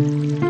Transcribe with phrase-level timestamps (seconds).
[0.00, 0.47] Mm-hmm.